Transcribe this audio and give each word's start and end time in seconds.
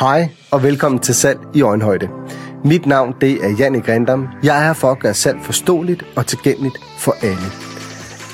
Hej 0.00 0.28
og 0.50 0.62
velkommen 0.62 1.00
til 1.00 1.14
Salg 1.14 1.38
i 1.54 1.62
Øjenhøjde. 1.62 2.08
Mit 2.64 2.86
navn 2.86 3.14
det 3.20 3.44
er 3.44 3.48
Janne 3.58 3.80
Grindam. 3.80 4.28
Jeg 4.42 4.58
er 4.58 4.64
her 4.64 4.72
for 4.72 4.90
at 4.90 4.98
gøre 4.98 5.14
salg 5.14 5.38
forståeligt 5.42 6.04
og 6.16 6.26
tilgængeligt 6.26 6.78
for 6.98 7.16
alle. 7.22 7.46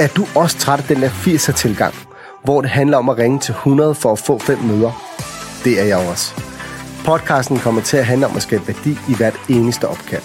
Er 0.00 0.08
du 0.16 0.26
også 0.34 0.58
træt 0.58 0.78
af 0.78 0.84
den 0.84 1.02
der 1.02 1.08
80'er 1.08 1.52
tilgang, 1.52 1.94
hvor 2.44 2.60
det 2.60 2.70
handler 2.70 2.96
om 2.96 3.08
at 3.08 3.18
ringe 3.18 3.38
til 3.38 3.52
100 3.52 3.94
for 3.94 4.12
at 4.12 4.18
få 4.18 4.38
fem 4.38 4.58
møder? 4.58 4.92
Det 5.64 5.80
er 5.80 5.84
jeg 5.84 6.08
også. 6.10 6.34
Podcasten 7.04 7.58
kommer 7.58 7.82
til 7.82 7.96
at 7.96 8.06
handle 8.06 8.26
om 8.26 8.36
at 8.36 8.42
skabe 8.42 8.68
værdi 8.68 8.90
i 8.90 9.14
hvert 9.16 9.40
eneste 9.48 9.88
opkald. 9.88 10.22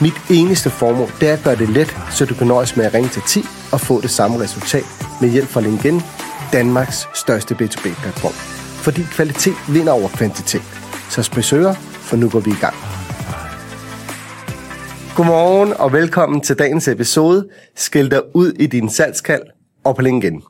Mit 0.00 0.22
eneste 0.30 0.70
formål 0.70 1.08
det 1.20 1.28
er 1.28 1.32
at 1.32 1.42
gøre 1.44 1.56
det 1.56 1.68
let, 1.68 1.96
så 2.10 2.24
du 2.24 2.34
kan 2.34 2.46
nøjes 2.46 2.76
med 2.76 2.84
at 2.84 2.94
ringe 2.94 3.08
til 3.08 3.22
10 3.22 3.44
og 3.72 3.80
få 3.80 4.00
det 4.00 4.10
samme 4.10 4.40
resultat 4.40 4.84
med 5.20 5.30
hjælp 5.30 5.48
fra 5.48 5.60
LinkedIn, 5.60 6.02
Danmarks 6.52 7.08
største 7.14 7.54
B2B-platform. 7.54 8.51
Fordi 8.82 9.02
kvalitet 9.02 9.54
vinder 9.68 9.92
over 9.92 10.08
kvantitet. 10.08 10.62
Så 11.10 11.22
spesøger, 11.22 11.74
for 11.74 12.16
nu 12.16 12.28
går 12.28 12.40
vi 12.40 12.50
i 12.50 12.60
gang. 12.60 12.74
Godmorgen 15.16 15.72
og 15.72 15.92
velkommen 15.92 16.40
til 16.40 16.58
dagens 16.58 16.88
episode. 16.88 17.48
Skil 17.76 18.10
dig 18.10 18.36
ud 18.36 18.52
i 18.52 18.66
din 18.66 18.88
salgskald 18.88 19.42
og 19.84 19.96
på 19.96 20.02
LinkedIn. 20.02 20.42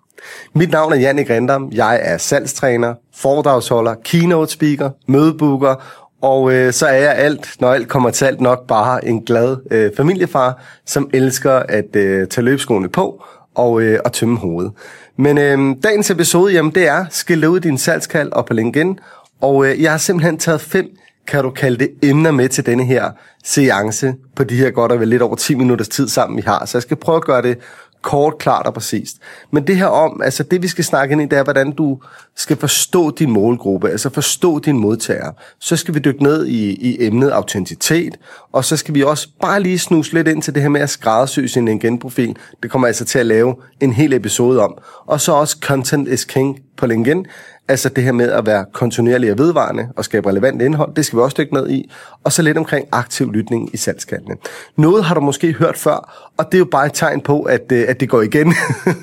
Mit 0.55 0.71
navn 0.71 0.93
er 0.93 0.97
Jannik 0.97 1.31
Rendam. 1.31 1.71
Jeg 1.73 2.01
er 2.03 2.19
salgstræner, 2.19 2.95
foredragsholder, 3.15 3.95
keynote 4.05 4.53
speaker, 4.53 4.91
mødebooker 5.09 6.03
og 6.23 6.53
øh, 6.53 6.73
så 6.73 6.87
er 6.87 6.97
jeg 6.97 7.15
alt, 7.17 7.57
når 7.61 7.73
alt 7.73 7.89
kommer 7.89 8.11
til 8.11 8.25
alt, 8.25 8.41
nok 8.41 8.67
bare 8.67 9.05
en 9.05 9.23
glad 9.25 9.57
øh, 9.71 9.91
familiefar, 9.97 10.63
som 10.87 11.11
elsker 11.13 11.53
at 11.53 11.97
øh, 11.97 12.29
tage 12.29 12.45
løbskoene 12.45 12.89
på 12.89 13.25
og, 13.55 13.83
øh, 13.83 14.01
og 14.05 14.13
tømme 14.13 14.39
hovedet. 14.39 14.73
Men 15.17 15.39
øh, 15.39 15.77
dagens 15.83 16.11
episode, 16.11 16.53
jamen 16.53 16.75
det 16.75 16.89
er, 16.89 17.07
skal 17.11 17.39
leve 17.39 17.61
din 17.61 17.79
salgskald 17.79 18.33
og 18.33 18.47
på 18.47 18.55
LinkedIn. 18.55 18.99
Og 19.41 19.67
øh, 19.67 19.83
jeg 19.83 19.91
har 19.91 19.99
simpelthen 19.99 20.39
taget 20.39 20.61
fem, 20.61 20.87
kan 21.27 21.45
du 21.45 21.51
kalde 21.51 21.79
det, 21.79 21.91
emner 22.03 22.31
med 22.31 22.49
til 22.49 22.67
denne 22.67 22.85
her 22.85 23.11
seance 23.45 24.15
på 24.37 24.45
de 24.45 24.57
her 24.57 24.71
godt 24.71 24.93
og 24.93 25.01
vel 25.01 25.09
lidt 25.09 25.23
over 25.23 25.37
10 25.37 25.55
minutters 25.55 25.89
tid 25.89 26.09
sammen, 26.09 26.37
vi 26.37 26.43
har. 26.43 26.67
Så 26.67 26.79
jeg 26.79 26.83
skal 26.83 26.97
prøve 26.97 27.17
at 27.17 27.25
gøre 27.25 27.43
det 27.43 27.59
kort, 28.03 28.39
klart 28.39 28.67
og 28.67 28.75
præcist. 28.75 29.17
Men 29.51 29.67
det 29.67 29.77
her 29.77 29.87
om, 29.87 30.21
altså 30.25 30.43
det 30.43 30.63
vi 30.63 30.69
skal 30.69 30.85
snakke 30.85 31.13
ind 31.13 31.23
i, 31.23 31.25
det 31.25 31.39
er, 31.39 31.45
hvordan 31.45 31.73
du 31.73 31.99
skal 32.37 32.57
forstå 32.57 33.11
din 33.11 33.31
målgruppe, 33.31 33.91
altså 33.91 34.11
forstå 34.11 34.59
din 34.59 34.79
modtager. 34.79 35.31
Så 35.59 35.77
skal 35.77 35.95
vi 35.95 35.99
dykke 35.99 36.23
ned 36.23 36.47
i, 36.47 36.71
i 36.71 37.07
emnet 37.07 37.31
autenticitet, 37.31 38.19
og 38.53 38.65
så 38.65 38.77
skal 38.77 38.95
vi 38.95 39.03
også 39.03 39.29
bare 39.43 39.61
lige 39.61 39.79
snuse 39.79 40.15
lidt 40.15 40.29
ind 40.29 40.43
til 40.43 40.55
det 40.55 40.63
her 40.63 40.69
med 40.69 40.81
at 40.81 40.91
skræddersy 40.91 41.41
sin 41.41 41.65
LinkedIn-profil. 41.65 42.37
Det 42.63 42.71
kommer 42.71 42.89
altså 42.89 43.05
til 43.05 43.19
at 43.19 43.27
lave 43.27 43.55
en 43.81 43.93
hel 43.93 44.13
episode 44.13 44.63
om. 44.63 44.79
Og 45.07 45.21
så 45.21 45.33
også 45.33 45.57
content 45.61 46.09
is 46.09 46.25
king 46.25 46.61
på 46.77 46.87
LinkedIn. 46.87 47.27
Altså 47.73 47.89
det 47.89 48.05
her 48.05 48.13
med 48.13 48.31
at 48.31 48.47
være 48.47 48.65
kontinuerlig 48.73 49.33
og 49.33 49.39
vedvarende 49.39 49.89
og 49.97 50.05
skabe 50.05 50.29
relevant 50.29 50.63
indhold, 50.63 50.95
det 50.95 51.05
skal 51.05 51.17
vi 51.17 51.23
også 51.23 51.35
dykke 51.39 51.55
ned 51.55 51.71
i. 51.71 51.91
Og 52.25 52.33
så 52.33 52.43
lidt 52.43 52.59
omkring 52.59 52.89
aktiv 52.93 53.33
lytning 53.33 53.71
i 53.75 53.77
salgskaldene. 53.77 54.35
Noget 54.77 55.05
har 55.05 55.15
du 55.15 55.21
måske 55.21 55.53
hørt 55.53 55.79
før, 55.79 56.31
og 56.39 56.47
det 56.47 56.55
er 56.55 56.59
jo 56.59 56.65
bare 56.65 56.87
et 56.87 56.93
tegn 56.95 57.21
på, 57.21 57.43
at, 57.43 57.73
øh, 57.73 57.85
at 57.89 58.01
det 58.01 58.09
går 58.09 58.23
igen. 58.23 58.55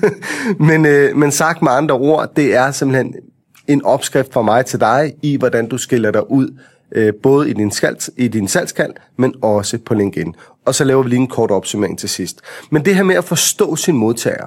men, 0.70 0.86
øh, 0.86 1.16
men 1.16 1.31
sagt 1.31 1.62
med 1.62 1.72
andre 1.72 1.95
ord, 1.95 2.36
det 2.36 2.56
er 2.56 2.72
simpelthen 2.72 3.16
en 3.67 3.86
opskrift 3.86 4.34
fra 4.34 4.42
mig 4.42 4.66
til 4.66 4.80
dig 4.80 5.14
i, 5.22 5.38
hvordan 5.38 5.67
du 5.67 5.78
skiller 5.78 6.12
dig 6.12 6.31
ud 6.31 6.58
øh, 6.92 7.14
både 7.23 7.50
i 7.50 7.53
din, 7.53 7.72
skald, 7.72 8.12
i 8.17 8.28
din 8.28 8.47
salgskald, 8.47 8.94
men 9.17 9.34
også 9.42 9.78
på 9.86 9.94
LinkedIn. 9.94 10.36
Og 10.66 10.75
så 10.75 10.84
laver 10.84 11.03
vi 11.03 11.09
lige 11.09 11.20
en 11.20 11.28
kort 11.28 11.52
opsummering 11.52 12.00
til 12.00 12.09
sidst. 12.09 12.42
Men 12.70 12.86
det 12.86 12.95
her 12.95 13.03
med 13.03 13.16
at 13.16 13.23
forstå 13.23 13.75
sin 13.75 13.97
modtager, 13.97 14.45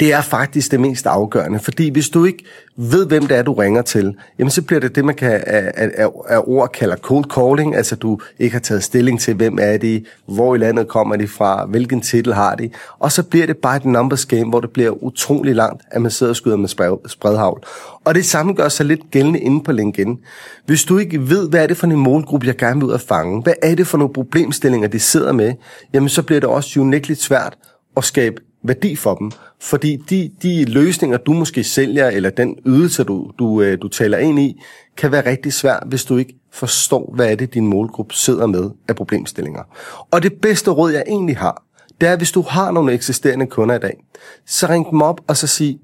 det 0.00 0.12
er 0.12 0.20
faktisk 0.20 0.70
det 0.70 0.80
mest 0.80 1.06
afgørende, 1.06 1.58
fordi 1.58 1.88
hvis 1.88 2.08
du 2.08 2.24
ikke 2.24 2.44
ved, 2.76 3.06
hvem 3.06 3.26
det 3.26 3.36
er, 3.36 3.42
du 3.42 3.52
ringer 3.52 3.82
til, 3.82 4.16
jamen 4.38 4.50
så 4.50 4.62
bliver 4.62 4.80
det 4.80 4.94
det, 4.94 5.04
man 5.04 5.14
kan 5.14 5.32
af, 5.46 5.72
af, 5.74 6.08
af 6.28 6.40
ord 6.46 6.72
kalder 6.72 6.96
cold 6.96 7.24
calling, 7.24 7.76
altså 7.76 7.96
du 7.96 8.20
ikke 8.38 8.52
har 8.52 8.60
taget 8.60 8.84
stilling 8.84 9.20
til, 9.20 9.34
hvem 9.34 9.58
er 9.60 9.76
de, 9.76 10.04
hvor 10.26 10.54
i 10.54 10.58
landet 10.58 10.88
kommer 10.88 11.16
de 11.16 11.28
fra, 11.28 11.66
hvilken 11.66 12.00
titel 12.00 12.34
har 12.34 12.54
de, 12.54 12.70
og 12.98 13.12
så 13.12 13.22
bliver 13.22 13.46
det 13.46 13.56
bare 13.56 13.76
et 13.76 13.84
numbers 13.84 14.26
game, 14.26 14.48
hvor 14.48 14.60
det 14.60 14.70
bliver 14.70 15.04
utrolig 15.04 15.54
langt, 15.54 15.82
at 15.90 16.02
man 16.02 16.10
sidder 16.10 16.30
og 16.32 16.36
skyder 16.36 16.56
med 16.56 16.68
spredhavl. 17.08 17.64
Og 18.04 18.14
det 18.14 18.24
samme 18.24 18.52
gør 18.52 18.68
sig 18.68 18.86
lidt 18.86 19.10
gældende 19.10 19.40
inde 19.40 19.64
på 19.64 19.72
LinkedIn. 19.72 20.18
Hvis 20.66 20.84
du 20.84 20.98
ikke 20.98 21.28
ved, 21.28 21.48
hvad 21.48 21.62
er 21.62 21.66
det 21.66 21.76
for 21.76 21.86
en 21.86 21.96
målgruppe, 21.96 22.46
jeg 22.46 22.56
gerne 22.56 22.80
vil 22.80 22.88
ud 22.88 22.94
at 22.94 23.00
fange, 23.00 23.42
hvad 23.42 23.54
er 23.62 23.74
det 23.74 23.86
for 23.86 23.98
nogle 23.98 24.14
problemstillinger, 24.14 24.88
de 24.88 24.98
sidder 24.98 25.32
med, 25.32 25.52
jamen 25.92 26.08
så 26.08 26.22
bliver 26.22 26.40
det 26.40 26.48
også 26.48 26.80
unægteligt 26.80 27.22
svært 27.22 27.58
at 27.96 28.04
skabe 28.04 28.40
værdi 28.68 28.96
for 28.96 29.14
dem. 29.14 29.30
Fordi 29.60 29.96
de, 29.96 30.30
de 30.42 30.64
løsninger, 30.64 31.18
du 31.18 31.32
måske 31.32 31.64
sælger, 31.64 32.08
eller 32.08 32.30
den 32.30 32.58
ydelse, 32.66 33.04
du, 33.04 33.30
du, 33.38 33.62
øh, 33.62 33.78
du 33.82 33.88
taler 33.88 34.18
ind 34.18 34.38
i, 34.38 34.62
kan 34.96 35.12
være 35.12 35.30
rigtig 35.30 35.52
svært, 35.52 35.82
hvis 35.86 36.04
du 36.04 36.16
ikke 36.16 36.34
forstår, 36.52 37.12
hvad 37.14 37.30
er 37.30 37.34
det, 37.34 37.54
din 37.54 37.66
målgruppe 37.66 38.14
sidder 38.14 38.46
med 38.46 38.70
af 38.88 38.96
problemstillinger. 38.96 39.62
Og 40.10 40.22
det 40.22 40.32
bedste 40.42 40.70
råd, 40.70 40.92
jeg 40.92 41.04
egentlig 41.06 41.36
har, 41.36 41.62
det 42.00 42.08
er, 42.08 42.16
hvis 42.16 42.32
du 42.32 42.42
har 42.42 42.70
nogle 42.70 42.92
eksisterende 42.92 43.46
kunder 43.46 43.74
i 43.74 43.78
dag, 43.78 44.04
så 44.46 44.66
ring 44.66 44.90
dem 44.90 45.02
op 45.02 45.20
og 45.26 45.36
så 45.36 45.46
sig, 45.46 45.78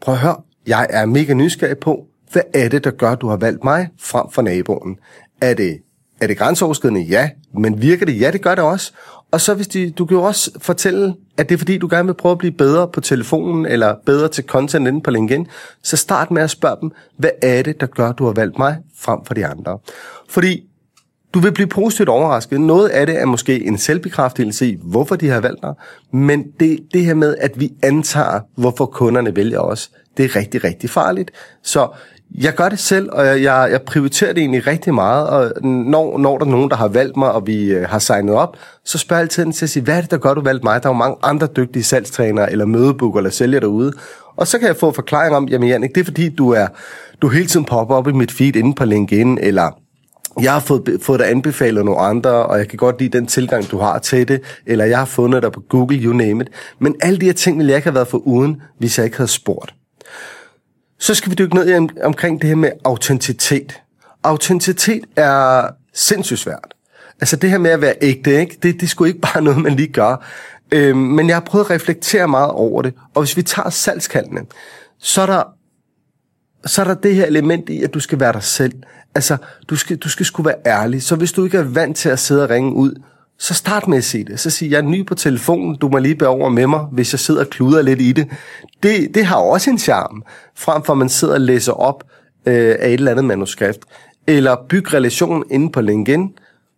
prøv 0.00 0.14
at 0.14 0.20
høre, 0.20 0.36
jeg 0.66 0.86
er 0.90 1.06
mega 1.06 1.34
nysgerrig 1.34 1.78
på, 1.78 2.06
hvad 2.32 2.42
er 2.54 2.68
det, 2.68 2.84
der 2.84 2.90
gør, 2.90 3.10
at 3.10 3.20
du 3.20 3.28
har 3.28 3.36
valgt 3.36 3.64
mig 3.64 3.88
frem 4.00 4.26
for 4.30 4.42
naboen? 4.42 4.96
Er 5.40 5.54
det, 5.54 5.78
er 6.20 6.26
det 6.26 6.38
grænseoverskridende? 6.38 7.00
Ja. 7.00 7.30
Men 7.54 7.82
virker 7.82 8.06
det? 8.06 8.20
Ja, 8.20 8.30
det 8.30 8.42
gør 8.42 8.54
det 8.54 8.64
også. 8.64 8.92
Og 9.30 9.40
så 9.40 9.54
hvis 9.54 9.68
de, 9.68 9.90
du 9.90 10.06
kan 10.06 10.16
jo 10.16 10.22
også 10.22 10.50
fortælle, 10.58 11.14
at 11.36 11.48
det 11.48 11.54
er 11.54 11.58
fordi, 11.58 11.78
du 11.78 11.88
gerne 11.90 12.06
vil 12.06 12.14
prøve 12.14 12.32
at 12.32 12.38
blive 12.38 12.52
bedre 12.52 12.88
på 12.88 13.00
telefonen, 13.00 13.66
eller 13.66 13.94
bedre 14.06 14.28
til 14.28 14.44
content 14.44 14.88
inde 14.88 15.00
på 15.00 15.10
LinkedIn, 15.10 15.46
så 15.82 15.96
start 15.96 16.30
med 16.30 16.42
at 16.42 16.50
spørge 16.50 16.76
dem, 16.80 16.90
hvad 17.16 17.30
er 17.42 17.62
det, 17.62 17.80
der 17.80 17.86
gør, 17.86 18.12
du 18.12 18.24
har 18.24 18.32
valgt 18.32 18.58
mig 18.58 18.78
frem 18.98 19.24
for 19.24 19.34
de 19.34 19.46
andre? 19.46 19.78
Fordi 20.28 20.68
du 21.34 21.40
vil 21.40 21.52
blive 21.52 21.66
positivt 21.66 22.08
overrasket. 22.08 22.60
Noget 22.60 22.88
af 22.88 23.06
det 23.06 23.20
er 23.20 23.24
måske 23.24 23.64
en 23.64 23.78
selvbekræftelse 23.78 24.66
i, 24.66 24.78
hvorfor 24.82 25.16
de 25.16 25.28
har 25.28 25.40
valgt 25.40 25.62
dig, 25.62 25.74
men 26.12 26.44
det, 26.60 26.78
det 26.94 27.04
her 27.04 27.14
med, 27.14 27.36
at 27.40 27.60
vi 27.60 27.72
antager, 27.82 28.40
hvorfor 28.54 28.86
kunderne 28.86 29.36
vælger 29.36 29.60
os, 29.60 29.90
det 30.16 30.24
er 30.24 30.36
rigtig, 30.36 30.64
rigtig 30.64 30.90
farligt. 30.90 31.30
Så 31.62 31.88
jeg 32.34 32.54
gør 32.54 32.68
det 32.68 32.78
selv, 32.78 33.08
og 33.12 33.26
jeg, 33.26 33.42
jeg, 33.42 33.68
jeg 33.70 33.82
prioriterer 33.82 34.32
det 34.32 34.40
egentlig 34.40 34.66
rigtig 34.66 34.94
meget, 34.94 35.28
og 35.28 35.52
når, 35.64 36.18
når 36.18 36.38
der 36.38 36.46
er 36.46 36.50
nogen, 36.50 36.70
der 36.70 36.76
har 36.76 36.88
valgt 36.88 37.16
mig, 37.16 37.32
og 37.32 37.46
vi 37.46 37.64
øh, 37.64 37.88
har 37.88 37.98
signet 37.98 38.34
op, 38.34 38.56
så 38.84 38.98
spørger 38.98 39.20
jeg 39.20 39.24
altid 39.24 39.52
til 39.52 39.66
at 39.66 39.70
sige, 39.70 39.82
hvad 39.82 39.96
er 39.96 40.00
det, 40.00 40.10
der 40.10 40.18
gør, 40.18 40.34
du 40.34 40.40
valgt 40.40 40.64
mig? 40.64 40.82
Der 40.82 40.88
er 40.88 40.92
jo 40.92 40.98
mange 40.98 41.16
andre 41.22 41.48
dygtige 41.56 41.82
salgstrænere, 41.82 42.52
eller 42.52 42.64
mødebooker, 42.64 43.18
eller 43.18 43.30
sælgere 43.30 43.60
derude. 43.60 43.92
Og 44.36 44.46
så 44.46 44.58
kan 44.58 44.68
jeg 44.68 44.76
få 44.76 44.92
forklaring 44.92 45.36
om, 45.36 45.48
jamen 45.48 45.68
Jannik, 45.68 45.94
det 45.94 46.00
er 46.00 46.04
fordi, 46.04 46.28
du 46.28 46.50
er 46.50 46.66
du 47.22 47.28
hele 47.28 47.46
tiden 47.46 47.66
popper 47.66 47.94
op 47.94 48.08
i 48.08 48.12
mit 48.12 48.32
feed 48.32 48.56
inde 48.56 48.74
på 48.74 48.84
LinkedIn, 48.84 49.38
eller 49.42 49.70
jeg 50.40 50.52
har 50.52 50.60
fået, 50.60 50.98
fået 51.02 51.20
dig 51.20 51.30
anbefalet 51.30 51.84
nogle 51.84 52.00
andre, 52.00 52.30
og 52.30 52.58
jeg 52.58 52.68
kan 52.68 52.76
godt 52.76 53.00
lide 53.00 53.18
den 53.18 53.26
tilgang, 53.26 53.70
du 53.70 53.78
har 53.78 53.98
til 53.98 54.28
det, 54.28 54.40
eller 54.66 54.84
jeg 54.84 54.98
har 54.98 55.04
fundet 55.04 55.42
dig 55.42 55.52
på 55.52 55.60
Google, 55.68 55.98
you 55.98 56.12
name 56.12 56.44
it. 56.44 56.50
Men 56.78 56.94
alle 57.00 57.18
de 57.18 57.26
her 57.26 57.32
ting 57.32 57.58
ville 57.58 57.70
jeg 57.70 57.76
ikke 57.76 57.86
have 57.86 57.94
været 57.94 58.08
for 58.08 58.18
uden, 58.18 58.62
hvis 58.78 58.98
jeg 58.98 59.04
ikke 59.04 59.16
havde 59.16 59.30
spurgt. 59.30 59.74
Så 60.98 61.14
skal 61.14 61.30
vi 61.30 61.34
dykke 61.34 61.54
ned 61.54 61.80
i 61.80 62.00
omkring 62.02 62.40
det 62.40 62.48
her 62.48 62.56
med 62.56 62.70
autenticitet. 62.84 63.80
Autenticitet 64.22 65.04
er 65.16 65.68
sindssygt 65.94 66.40
svært. 66.40 66.74
Altså 67.20 67.36
det 67.36 67.50
her 67.50 67.58
med 67.58 67.70
at 67.70 67.80
være 67.80 67.94
ægte, 68.00 68.40
ikke? 68.40 68.58
Det, 68.62 68.74
det 68.74 68.82
er 68.82 68.86
sgu 68.86 69.04
ikke 69.04 69.20
bare 69.20 69.42
noget, 69.48 69.62
man 69.62 69.74
lige 69.74 69.92
gør. 69.92 70.26
Øhm, 70.72 70.98
men 70.98 71.28
jeg 71.28 71.36
har 71.36 71.40
prøvet 71.40 71.64
at 71.64 71.70
reflektere 71.70 72.28
meget 72.28 72.50
over 72.50 72.82
det. 72.82 72.94
Og 73.14 73.22
hvis 73.22 73.36
vi 73.36 73.42
tager 73.42 73.70
salgskaldene, 73.70 74.40
så 74.98 75.22
er 75.22 75.26
der, 75.26 75.42
så 76.66 76.80
er 76.80 76.84
der 76.86 76.94
det 76.94 77.14
her 77.14 77.26
element 77.26 77.68
i, 77.68 77.82
at 77.82 77.94
du 77.94 78.00
skal 78.00 78.20
være 78.20 78.32
dig 78.32 78.42
selv. 78.42 78.72
Altså, 79.14 79.36
du 79.68 79.76
skal, 79.76 79.96
du 79.96 80.08
skal 80.08 80.26
sgu 80.26 80.42
være 80.42 80.56
ærlig. 80.66 81.02
Så 81.02 81.16
hvis 81.16 81.32
du 81.32 81.44
ikke 81.44 81.58
er 81.58 81.62
vant 81.62 81.96
til 81.96 82.08
at 82.08 82.18
sidde 82.18 82.42
og 82.42 82.50
ringe 82.50 82.72
ud, 82.72 83.02
så 83.38 83.54
start 83.54 83.88
med 83.88 83.98
at 83.98 84.04
sige 84.04 84.24
det. 84.24 84.40
Så 84.40 84.50
sig, 84.50 84.70
jeg 84.70 84.78
er 84.78 84.82
ny 84.82 85.06
på 85.06 85.14
telefonen, 85.14 85.76
du 85.76 85.88
må 85.88 85.98
lige 85.98 86.14
bære 86.14 86.28
over 86.28 86.48
med 86.48 86.66
mig, 86.66 86.80
hvis 86.80 87.12
jeg 87.12 87.20
sidder 87.20 87.40
og 87.40 87.50
kluder 87.50 87.82
lidt 87.82 88.00
i 88.00 88.12
det. 88.12 88.28
Det, 88.82 89.14
det 89.14 89.24
har 89.24 89.36
også 89.36 89.70
en 89.70 89.78
charme, 89.78 90.22
frem 90.54 90.82
for 90.82 90.92
at 90.92 90.98
man 90.98 91.08
sidder 91.08 91.34
og 91.34 91.40
læser 91.40 91.72
op 91.72 92.04
øh, 92.46 92.76
af 92.78 92.88
et 92.88 92.92
eller 92.92 93.10
andet 93.10 93.24
manuskript. 93.24 93.78
Eller 94.26 94.56
byg 94.68 94.94
relationen 94.94 95.44
inde 95.50 95.72
på 95.72 95.80
LinkedIn, 95.80 96.32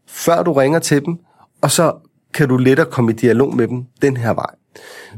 før 0.08 0.43
du 0.43 0.52
ringer 0.52 0.78
til 0.78 1.05
dem, 1.05 1.19
og 1.60 1.70
så 1.70 1.93
kan 2.34 2.49
du 2.49 2.56
lettere 2.56 2.87
komme 2.87 3.12
i 3.12 3.14
dialog 3.14 3.56
med 3.56 3.69
dem 3.69 3.84
den 4.02 4.16
her 4.16 4.34
vej. 4.34 4.50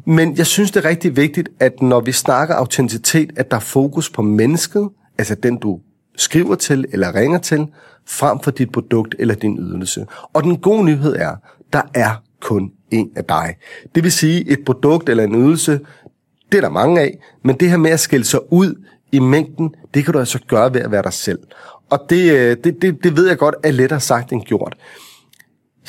Men 0.06 0.36
jeg 0.36 0.46
synes, 0.46 0.70
det 0.70 0.84
er 0.84 0.88
rigtig 0.88 1.16
vigtigt, 1.16 1.48
at 1.60 1.82
når 1.82 2.00
vi 2.00 2.12
snakker 2.12 2.54
autenticitet, 2.54 3.30
at 3.36 3.50
der 3.50 3.56
er 3.56 3.60
fokus 3.60 4.10
på 4.10 4.22
mennesket, 4.22 4.88
altså 5.18 5.34
den, 5.34 5.56
du 5.56 5.80
skriver 6.20 6.54
til 6.54 6.86
eller 6.92 7.14
ringer 7.14 7.38
til, 7.38 7.66
frem 8.06 8.40
for 8.40 8.50
dit 8.50 8.72
produkt 8.72 9.14
eller 9.18 9.34
din 9.34 9.58
ydelse. 9.58 10.06
Og 10.32 10.42
den 10.42 10.56
gode 10.56 10.84
nyhed 10.84 11.16
er, 11.16 11.36
der 11.72 11.82
er 11.94 12.22
kun 12.40 12.70
en 12.90 13.10
af 13.16 13.24
dig. 13.24 13.56
Det 13.94 14.04
vil 14.04 14.12
sige, 14.12 14.50
et 14.50 14.58
produkt 14.66 15.08
eller 15.08 15.24
en 15.24 15.34
ydelse, 15.34 15.80
det 16.52 16.58
er 16.58 16.62
der 16.62 16.68
mange 16.68 17.00
af, 17.00 17.18
men 17.44 17.56
det 17.56 17.70
her 17.70 17.76
med 17.76 17.90
at 17.90 18.00
skille 18.00 18.24
sig 18.26 18.52
ud 18.52 18.84
i 19.12 19.18
mængden, 19.18 19.74
det 19.94 20.04
kan 20.04 20.12
du 20.12 20.18
altså 20.18 20.38
gøre 20.48 20.74
ved 20.74 20.80
at 20.80 20.90
være 20.90 21.02
dig 21.02 21.12
selv. 21.12 21.38
Og 21.90 22.06
det, 22.10 22.32
øh, 22.32 22.56
det, 22.64 22.82
det, 22.82 23.04
det 23.04 23.16
ved 23.16 23.28
jeg 23.28 23.38
godt 23.38 23.54
er 23.62 23.70
lettere 23.70 24.00
sagt 24.00 24.32
end 24.32 24.42
gjort. 24.42 24.76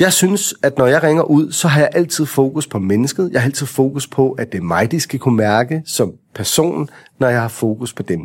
Jeg 0.00 0.12
synes, 0.12 0.54
at 0.62 0.78
når 0.78 0.86
jeg 0.86 1.02
ringer 1.02 1.22
ud, 1.22 1.52
så 1.52 1.68
har 1.68 1.80
jeg 1.80 1.90
altid 1.92 2.26
fokus 2.26 2.66
på 2.66 2.78
mennesket. 2.78 3.30
Jeg 3.32 3.40
har 3.40 3.46
altid 3.46 3.66
fokus 3.66 4.06
på, 4.06 4.32
at 4.32 4.52
det 4.52 4.58
er 4.58 4.62
mig, 4.62 4.90
de 4.90 5.00
skal 5.00 5.18
kunne 5.18 5.36
mærke 5.36 5.82
som 5.86 6.12
person, 6.34 6.88
når 7.18 7.28
jeg 7.28 7.40
har 7.40 7.48
fokus 7.48 7.92
på 7.92 8.02
dem. 8.02 8.20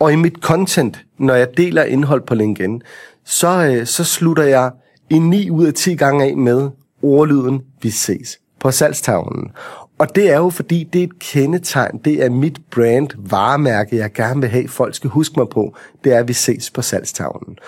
Og 0.00 0.12
i 0.12 0.16
mit 0.16 0.34
content, 0.40 1.04
når 1.18 1.34
jeg 1.34 1.48
deler 1.56 1.82
indhold 1.82 2.22
på 2.26 2.34
LinkedIn, 2.34 2.82
så, 3.24 3.48
øh, 3.48 3.86
så 3.86 4.04
slutter 4.04 4.42
jeg 4.42 4.70
i 5.10 5.18
9 5.18 5.50
ud 5.50 5.66
af 5.66 5.74
10 5.74 5.94
gange 5.94 6.24
af 6.24 6.36
med 6.36 6.70
ordlyden, 7.02 7.62
vi 7.82 7.90
ses 7.90 8.38
på 8.60 8.70
salgstavlen. 8.70 9.50
Og 9.98 10.14
det 10.14 10.30
er 10.30 10.36
jo 10.36 10.50
fordi, 10.50 10.88
det 10.92 10.98
er 10.98 11.04
et 11.04 11.18
kendetegn, 11.18 12.00
det 12.04 12.24
er 12.24 12.30
mit 12.30 12.60
brand, 12.70 13.08
varemærke, 13.18 13.96
jeg 13.96 14.12
gerne 14.12 14.40
vil 14.40 14.50
have, 14.50 14.68
folk 14.68 14.94
skal 14.94 15.10
huske 15.10 15.34
mig 15.36 15.48
på, 15.48 15.76
det 16.04 16.12
er, 16.12 16.18
at 16.18 16.28
vi 16.28 16.32
ses 16.32 16.70
på 16.70 16.82
salgstavlen. 16.82 17.58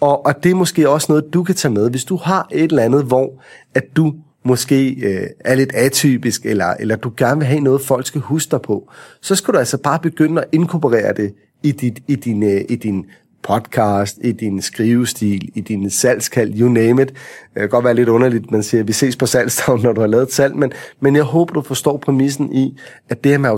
Og, 0.00 0.26
og 0.26 0.42
det 0.42 0.50
er 0.50 0.54
måske 0.54 0.88
også 0.88 1.06
noget, 1.12 1.32
du 1.32 1.42
kan 1.42 1.54
tage 1.54 1.74
med, 1.74 1.90
hvis 1.90 2.04
du 2.04 2.16
har 2.16 2.48
et 2.52 2.62
eller 2.64 2.82
andet, 2.82 3.04
hvor 3.04 3.42
at 3.74 3.84
du 3.96 4.14
måske 4.44 4.90
øh, 4.90 5.26
er 5.40 5.54
lidt 5.54 5.74
atypisk, 5.74 6.46
eller, 6.46 6.66
eller 6.66 6.96
du 6.96 7.12
gerne 7.16 7.38
vil 7.38 7.46
have 7.46 7.60
noget, 7.60 7.80
folk 7.80 8.06
skal 8.06 8.20
huske 8.20 8.50
dig 8.50 8.62
på, 8.62 8.90
så 9.22 9.34
skal 9.34 9.54
du 9.54 9.58
altså 9.58 9.78
bare 9.78 9.98
begynde 9.98 10.42
at 10.42 10.48
inkorporere 10.52 11.12
det 11.12 11.34
i, 11.62 11.72
dit, 11.72 12.02
i, 12.08 12.14
din, 12.14 12.42
øh, 12.42 12.60
i 12.68 12.76
din 12.76 13.06
podcast, 13.42 14.18
i 14.24 14.32
din 14.32 14.62
skrivestil, 14.62 15.50
i 15.54 15.60
din 15.60 15.90
salgskald, 15.90 16.60
you 16.60 16.68
name 16.68 17.02
it. 17.02 17.08
Det 17.08 17.16
kan 17.56 17.68
godt 17.68 17.84
være 17.84 17.94
lidt 17.94 18.08
underligt, 18.08 18.50
man 18.50 18.62
siger, 18.62 18.80
at 18.80 18.88
vi 18.88 18.92
ses 18.92 19.16
på 19.16 19.26
salgstavn, 19.26 19.82
når 19.82 19.92
du 19.92 20.00
har 20.00 20.08
lavet 20.08 20.22
et 20.22 20.32
salg, 20.32 20.56
men, 20.56 20.72
men 21.00 21.16
jeg 21.16 21.24
håber, 21.24 21.54
du 21.54 21.62
forstår 21.62 21.96
præmissen 21.96 22.52
i, 22.52 22.78
at 23.08 23.24
det 23.24 23.32
her 23.32 23.38
med 23.38 23.50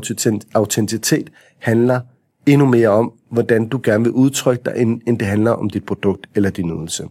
autenticitet 0.54 1.30
handler 1.58 2.00
endnu 2.46 2.66
mere 2.66 2.88
om, 2.88 3.12
hvordan 3.30 3.68
du 3.68 3.80
gerne 3.82 4.04
vil 4.04 4.12
udtrykke 4.12 4.62
dig, 4.64 4.74
end, 4.76 5.00
end 5.06 5.18
det 5.18 5.28
handler 5.28 5.50
om 5.50 5.70
dit 5.70 5.86
produkt 5.86 6.26
eller 6.34 6.50
din 6.50 6.80
ydelse. 6.80 7.04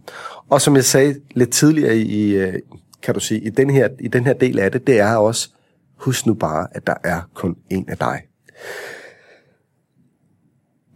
Og 0.48 0.60
som 0.60 0.76
jeg 0.76 0.84
sagde 0.84 1.14
lidt 1.34 1.50
tidligere 1.50 1.96
i, 1.96 2.36
øh, 2.36 2.54
kan 3.02 3.14
du 3.14 3.20
sige, 3.20 3.40
i 3.40 3.50
den 3.50 3.70
her, 3.70 3.88
i 4.00 4.08
den 4.08 4.24
her 4.24 4.32
del 4.32 4.58
af 4.58 4.72
det, 4.72 4.86
det 4.86 5.00
er 5.00 5.16
også, 5.16 5.48
husk 5.96 6.26
nu 6.26 6.34
bare, 6.34 6.66
at 6.72 6.86
der 6.86 6.94
er 7.04 7.20
kun 7.34 7.56
en 7.70 7.84
af 7.88 7.96
dig. 7.98 8.22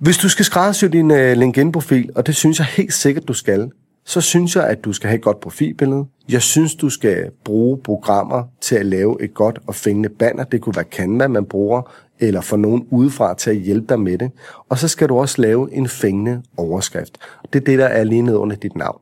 Hvis 0.05 0.19
du 0.19 0.29
skal 0.29 0.45
skræddersy 0.45 0.85
din 0.85 1.11
uh, 1.11 1.17
LinkedIn-profil, 1.17 2.11
og 2.15 2.27
det 2.27 2.37
synes 2.37 2.59
jeg 2.59 2.67
helt 2.67 2.93
sikkert, 2.93 3.29
du 3.29 3.33
skal, 3.33 3.71
så 4.05 4.21
synes 4.21 4.57
jeg, 4.57 4.67
at 4.69 4.85
du 4.85 4.93
skal 4.93 5.09
have 5.09 5.17
et 5.17 5.23
godt 5.23 5.41
profilbillede. 5.41 6.05
Jeg 6.29 6.43
synes, 6.43 6.75
du 6.75 6.91
skal 6.91 7.31
bruge 7.45 7.79
programmer 7.79 8.45
til 8.61 8.77
at 8.77 8.87
lave 8.87 9.23
et 9.23 9.35
godt 9.35 9.59
og 9.67 9.75
fængende 9.75 10.09
banner. 10.09 10.45
Det 10.45 10.61
kunne 10.61 10.77
være 10.77 10.85
Canva, 10.91 11.29
man 11.29 11.45
bruger, 11.45 11.83
eller 12.21 12.41
få 12.41 12.57
nogen 12.57 12.87
udefra 12.91 13.35
til 13.35 13.51
at 13.51 13.57
hjælpe 13.57 13.87
dig 13.89 14.01
med 14.01 14.19
det. 14.19 14.31
Og 14.69 14.79
så 14.79 14.89
skal 14.89 15.09
du 15.09 15.19
også 15.19 15.43
lave 15.43 15.73
en 15.73 15.89
fængende 15.89 16.43
overskrift. 16.57 17.19
Det 17.53 17.61
er 17.61 17.65
det, 17.65 17.79
der 17.79 17.87
er 17.87 18.05
lige 18.05 18.23
ned 18.23 18.37
under 18.37 18.57
dit 18.57 18.77
navn. 18.77 19.01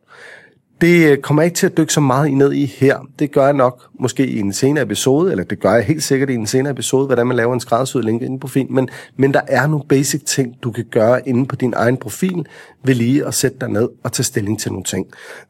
Det 0.83 1.11
øh, 1.11 1.19
kommer 1.19 1.43
jeg 1.43 1.47
ikke 1.47 1.57
til 1.57 1.67
at 1.67 1.77
dykke 1.77 1.93
så 1.93 2.01
meget 2.01 2.33
ned 2.33 2.53
i 2.53 2.67
her. 2.67 2.99
Det 3.19 3.33
gør 3.33 3.45
jeg 3.45 3.53
nok 3.53 3.83
måske 4.01 4.27
i 4.27 4.39
en 4.39 4.53
senere 4.53 4.85
episode, 4.85 5.31
eller 5.31 5.45
det 5.45 5.61
gør 5.61 5.75
jeg 5.75 5.85
helt 5.85 6.03
sikkert 6.03 6.31
i 6.31 6.35
en 6.35 6.47
senere 6.47 6.73
episode, 6.73 7.07
hvordan 7.07 7.27
man 7.27 7.37
laver 7.37 7.55
en 7.55 7.61
skræddersyet 7.61 8.39
på 8.41 8.49
fin, 8.49 8.67
Men, 8.71 8.89
men 9.17 9.35
der 9.35 9.41
er 9.49 9.67
nogle 9.67 9.85
basic 9.89 10.23
ting, 10.23 10.55
du 10.63 10.71
kan 10.71 10.85
gøre 10.91 11.29
inde 11.29 11.47
på 11.47 11.57
din 11.57 11.73
egen 11.77 11.97
profil, 11.97 12.47
ved 12.85 12.95
lige 12.95 13.27
at 13.27 13.35
sætte 13.35 13.57
dig 13.61 13.69
ned 13.69 13.89
og 14.05 14.13
tage 14.13 14.25
stilling 14.25 14.61
til 14.61 14.73
nogle 14.73 14.85
ting. 14.85 15.07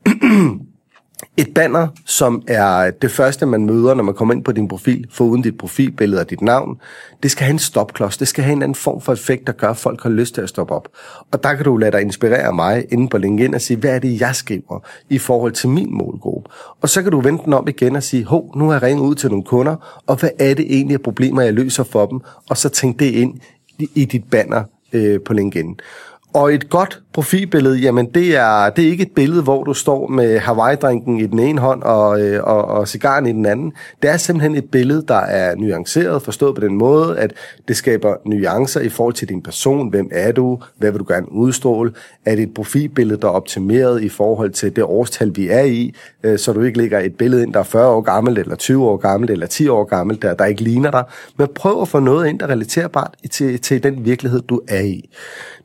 Et 1.36 1.54
banner, 1.54 1.88
som 2.06 2.42
er 2.48 2.90
det 2.90 3.10
første, 3.10 3.46
man 3.46 3.66
møder, 3.66 3.94
når 3.94 4.02
man 4.02 4.14
kommer 4.14 4.34
ind 4.34 4.44
på 4.44 4.52
din 4.52 4.68
profil, 4.68 5.06
uden 5.20 5.42
dit 5.42 5.58
profilbillede 5.58 6.20
og 6.20 6.30
dit 6.30 6.40
navn, 6.40 6.80
det 7.22 7.30
skal 7.30 7.44
have 7.44 7.52
en 7.52 7.58
stopklods. 7.58 8.16
Det 8.16 8.28
skal 8.28 8.44
have 8.44 8.52
en 8.52 8.62
anden 8.62 8.74
form 8.74 9.00
for 9.00 9.12
effekt, 9.12 9.46
der 9.46 9.52
gør, 9.52 9.70
at 9.70 9.76
folk 9.76 10.02
har 10.02 10.10
lyst 10.10 10.34
til 10.34 10.40
at 10.40 10.48
stoppe 10.48 10.74
op. 10.74 10.88
Og 11.32 11.42
der 11.42 11.54
kan 11.54 11.64
du 11.64 11.76
lade 11.76 11.92
dig 11.92 12.00
inspirere 12.00 12.52
mig 12.52 12.86
inde 12.90 13.08
på 13.08 13.18
LinkedIn 13.18 13.54
og 13.54 13.60
sige, 13.60 13.76
hvad 13.76 13.94
er 13.94 13.98
det, 13.98 14.20
jeg 14.20 14.34
skriver 14.34 14.86
i 15.10 15.18
forhold 15.18 15.52
til 15.52 15.68
min 15.68 15.94
målgruppe? 15.94 16.50
Og 16.80 16.88
så 16.88 17.02
kan 17.02 17.10
du 17.10 17.20
vente 17.20 17.44
den 17.44 17.52
om 17.52 17.68
igen 17.68 17.96
og 17.96 18.02
sige, 18.02 18.24
hov, 18.24 18.52
nu 18.56 18.64
har 18.64 18.72
jeg 18.72 18.82
ringet 18.82 19.02
ud 19.02 19.14
til 19.14 19.30
nogle 19.30 19.44
kunder, 19.44 20.02
og 20.06 20.16
hvad 20.16 20.30
er 20.38 20.54
det 20.54 20.66
egentlig 20.68 20.94
af 20.94 21.02
problemer, 21.02 21.42
jeg 21.42 21.52
løser 21.52 21.84
for 21.84 22.06
dem? 22.06 22.20
Og 22.48 22.56
så 22.56 22.68
tænk 22.68 22.98
det 22.98 23.06
ind 23.06 23.40
i 23.78 24.04
dit 24.04 24.24
banner 24.30 24.64
øh, 24.92 25.20
på 25.20 25.32
LinkedIn. 25.32 25.76
Og 26.34 26.54
et 26.54 26.70
godt 26.70 27.02
profilbillede, 27.12 27.76
jamen 27.78 28.06
det 28.06 28.36
er, 28.36 28.70
det 28.70 28.84
er 28.84 28.88
ikke 28.90 29.02
et 29.02 29.12
billede, 29.14 29.42
hvor 29.42 29.64
du 29.64 29.74
står 29.74 30.06
med 30.06 30.38
Hawaii-drinken 30.38 31.20
i 31.20 31.26
den 31.26 31.38
ene 31.38 31.60
hånd 31.60 31.82
og, 31.82 32.20
øh, 32.20 32.44
og, 32.44 32.64
og 32.64 32.88
cigaren 32.88 33.26
i 33.26 33.32
den 33.32 33.46
anden. 33.46 33.72
Det 34.02 34.10
er 34.10 34.16
simpelthen 34.16 34.56
et 34.56 34.70
billede, 34.70 35.04
der 35.08 35.20
er 35.20 35.54
nuanceret, 35.56 36.22
forstået 36.22 36.54
på 36.54 36.60
den 36.60 36.78
måde, 36.78 37.18
at 37.18 37.32
det 37.68 37.76
skaber 37.76 38.14
nuancer 38.24 38.80
i 38.80 38.88
forhold 38.88 39.14
til 39.14 39.28
din 39.28 39.42
person. 39.42 39.90
Hvem 39.90 40.08
er 40.12 40.32
du? 40.32 40.58
Hvad 40.78 40.90
vil 40.90 41.00
du 41.00 41.04
gerne 41.08 41.32
udstråle? 41.32 41.92
Er 42.24 42.36
det 42.36 42.42
et 42.42 42.54
profilbillede, 42.54 43.20
der 43.20 43.28
er 43.28 43.32
optimeret 43.32 44.02
i 44.02 44.08
forhold 44.08 44.50
til 44.50 44.76
det 44.76 44.84
årstal, 44.84 45.32
vi 45.36 45.48
er 45.48 45.62
i, 45.62 45.94
øh, 46.22 46.38
så 46.38 46.52
du 46.52 46.62
ikke 46.62 46.78
lægger 46.78 46.98
et 46.98 47.14
billede 47.14 47.42
ind, 47.42 47.52
der 47.52 47.60
er 47.60 47.64
40 47.64 47.88
år 47.88 48.00
gammelt, 48.00 48.38
eller 48.38 48.56
20 48.56 48.84
år 48.88 48.96
gammelt, 48.96 49.30
eller 49.30 49.46
10 49.46 49.68
år 49.68 49.84
gammelt, 49.84 50.22
der, 50.22 50.34
der 50.34 50.44
ikke 50.44 50.62
ligner 50.62 50.90
dig. 50.90 51.04
Men 51.36 51.48
prøv 51.54 51.82
at 51.82 51.88
få 51.88 52.00
noget 52.00 52.28
ind, 52.28 52.38
der 52.38 52.46
relaterer 52.46 52.82
relaterbart 52.92 53.14
til, 53.30 53.60
til 53.60 53.82
den 53.82 54.04
virkelighed, 54.04 54.42
du 54.42 54.60
er 54.68 54.80
i. 54.80 55.08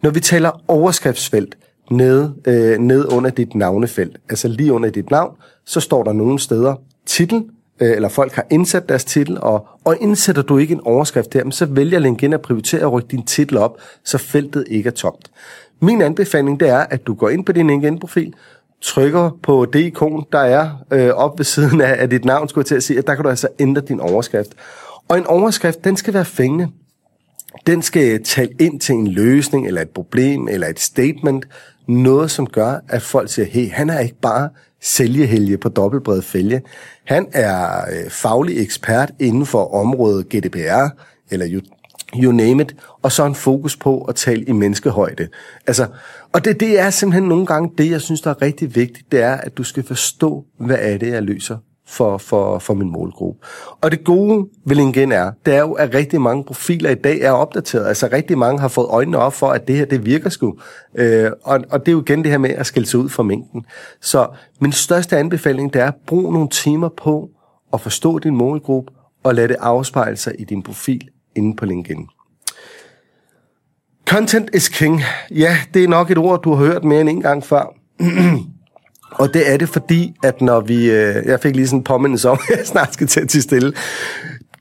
Når 0.01 0.09
vi 0.09 0.19
taler 0.19 0.63
overskriftsfelt 0.67 1.57
ned, 1.91 2.29
øh, 2.47 2.77
ned 2.79 3.13
under 3.13 3.29
dit 3.29 3.55
navnefelt, 3.55 4.17
altså 4.29 4.47
lige 4.47 4.73
under 4.73 4.89
dit 4.89 5.11
navn, 5.11 5.35
så 5.65 5.79
står 5.79 6.03
der 6.03 6.13
nogle 6.13 6.39
steder 6.39 6.75
titel, 7.05 7.43
øh, 7.81 7.91
eller 7.91 8.09
folk 8.09 8.33
har 8.33 8.45
indsat 8.49 8.89
deres 8.89 9.05
titel, 9.05 9.37
og, 9.41 9.67
og 9.83 9.97
indsætter 10.01 10.41
du 10.41 10.57
ikke 10.57 10.73
en 10.73 10.81
overskrift 10.85 11.33
der, 11.33 11.49
så 11.49 11.65
vælger 11.65 11.99
LinkedIn 11.99 12.33
at 12.33 12.41
prioritere 12.41 12.81
at 12.81 12.91
rykke 12.91 13.07
din 13.07 13.25
titel 13.25 13.57
op, 13.57 13.77
så 14.03 14.17
feltet 14.17 14.65
ikke 14.67 14.87
er 14.87 14.93
tomt. 14.93 15.31
Min 15.81 16.01
anbefaling 16.01 16.59
det 16.59 16.69
er, 16.69 16.79
at 16.79 17.07
du 17.07 17.13
går 17.13 17.29
ind 17.29 17.45
på 17.45 17.51
din 17.51 17.67
LinkedIn-profil, 17.67 18.33
trykker 18.81 19.37
på 19.43 19.65
det 19.65 19.79
ikon, 19.79 20.25
der 20.31 20.39
er 20.39 20.69
øh, 20.91 21.09
op 21.09 21.39
ved 21.39 21.45
siden 21.45 21.81
af, 21.81 21.95
af 22.01 22.09
dit 22.09 22.25
navn, 22.25 22.49
skulle 22.49 22.63
jeg 22.63 22.67
til 22.67 22.75
at 22.75 22.83
sige, 22.83 22.99
at 22.99 23.07
der 23.07 23.15
kan 23.15 23.23
du 23.23 23.29
altså 23.29 23.47
ændre 23.59 23.81
din 23.81 23.99
overskrift. 23.99 24.49
Og 25.07 25.17
en 25.17 25.25
overskrift, 25.25 25.83
den 25.83 25.97
skal 25.97 26.13
være 26.13 26.25
fængende 26.25 26.67
den 27.67 27.81
skal 27.81 28.23
tale 28.23 28.49
ind 28.59 28.79
til 28.79 28.95
en 28.95 29.07
løsning, 29.07 29.67
eller 29.67 29.81
et 29.81 29.89
problem, 29.89 30.47
eller 30.47 30.67
et 30.67 30.79
statement. 30.79 31.47
Noget, 31.87 32.31
som 32.31 32.47
gør, 32.47 32.79
at 32.89 33.01
folk 33.01 33.29
siger, 33.29 33.45
hey, 33.45 33.71
han 33.71 33.89
er 33.89 33.99
ikke 33.99 34.19
bare 34.21 34.49
sælgehelge 34.81 35.57
på 35.57 35.69
dobbeltbred 35.69 36.21
fælge. 36.21 36.61
Han 37.05 37.27
er 37.33 37.81
øh, 37.81 38.09
faglig 38.09 38.61
ekspert 38.61 39.11
inden 39.19 39.45
for 39.45 39.75
området 39.75 40.29
GDPR, 40.29 40.87
eller 41.31 41.47
you, 41.49 41.61
you 42.23 42.31
name 42.31 42.63
it, 42.63 42.75
og 43.01 43.11
så 43.11 43.25
en 43.25 43.35
fokus 43.35 43.77
på 43.77 44.01
at 44.01 44.15
tale 44.15 44.43
i 44.43 44.51
menneskehøjde. 44.51 45.27
Altså, 45.67 45.87
og 46.33 46.45
det, 46.45 46.59
det 46.59 46.79
er 46.79 46.89
simpelthen 46.89 47.29
nogle 47.29 47.45
gange 47.45 47.71
det, 47.77 47.91
jeg 47.91 48.01
synes, 48.01 48.21
der 48.21 48.29
er 48.29 48.41
rigtig 48.41 48.75
vigtigt, 48.75 49.11
det 49.11 49.21
er, 49.21 49.33
at 49.33 49.57
du 49.57 49.63
skal 49.63 49.83
forstå, 49.83 50.45
hvad 50.59 50.77
er 50.79 50.97
det, 50.97 51.07
jeg 51.07 51.23
løser 51.23 51.57
for, 51.87 52.17
for, 52.17 52.59
for 52.59 52.73
min 52.73 52.91
målgruppe. 52.91 53.45
Og 53.81 53.91
det 53.91 54.03
gode 54.03 54.47
ved 54.65 54.75
LinkedIn 54.75 55.11
er, 55.11 55.31
det 55.45 55.55
er 55.55 55.59
jo, 55.59 55.73
at 55.73 55.93
rigtig 55.93 56.21
mange 56.21 56.43
profiler 56.43 56.89
i 56.89 56.95
dag 56.95 57.21
er 57.21 57.31
opdateret. 57.31 57.87
Altså 57.87 58.09
rigtig 58.11 58.37
mange 58.37 58.59
har 58.59 58.67
fået 58.67 58.87
øjnene 58.89 59.17
op 59.17 59.33
for, 59.33 59.47
at 59.47 59.67
det 59.67 59.75
her, 59.75 59.85
det 59.85 60.05
virker 60.05 60.29
sgu. 60.29 60.57
Øh, 60.95 61.31
og, 61.43 61.59
og 61.69 61.79
det 61.79 61.87
er 61.87 61.91
jo 61.91 62.01
igen 62.01 62.23
det 62.23 62.31
her 62.31 62.37
med 62.37 62.49
at 62.49 62.65
skille 62.65 62.87
sig 62.87 62.99
ud 62.99 63.09
fra 63.09 63.23
mængden. 63.23 63.65
Så 64.01 64.27
min 64.61 64.71
største 64.71 65.17
anbefaling, 65.17 65.73
det 65.73 65.81
er, 65.81 65.91
brug 66.07 66.33
nogle 66.33 66.49
timer 66.49 66.89
på 66.89 67.29
at 67.73 67.81
forstå 67.81 68.19
din 68.19 68.35
målgruppe, 68.35 68.93
og 69.23 69.35
lad 69.35 69.47
det 69.47 69.55
afspejle 69.59 70.17
sig 70.17 70.33
i 70.39 70.43
din 70.43 70.63
profil 70.63 71.09
inde 71.35 71.55
på 71.55 71.65
LinkedIn. 71.65 72.07
Content 74.05 74.49
is 74.53 74.69
king. 74.69 75.01
Ja, 75.31 75.57
det 75.73 75.83
er 75.83 75.87
nok 75.87 76.11
et 76.11 76.17
ord, 76.17 76.41
du 76.41 76.53
har 76.53 76.65
hørt 76.65 76.83
mere 76.83 77.01
end 77.01 77.09
en 77.09 77.21
gang 77.21 77.43
før. 77.43 77.73
Og 79.11 79.33
det 79.33 79.51
er 79.51 79.57
det, 79.57 79.69
fordi 79.69 80.13
at 80.23 80.41
når 80.41 80.59
vi... 80.59 80.91
Øh, 80.91 81.25
jeg 81.25 81.39
fik 81.39 81.55
lige 81.55 81.67
sådan 81.67 81.79
en 81.79 81.83
påmindelse 81.83 82.29
om, 82.29 82.39
at 82.49 82.57
jeg 82.57 82.67
snart 82.67 82.93
skal 82.93 83.07
til 83.07 83.19
at 83.19 83.31
stille. 83.31 83.73